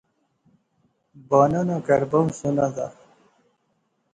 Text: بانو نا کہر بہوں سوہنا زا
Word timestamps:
بانو 1.29 1.61
نا 1.67 1.75
کہر 1.85 2.03
بہوں 2.09 2.27
سوہنا 2.39 2.67
زا 2.75 2.87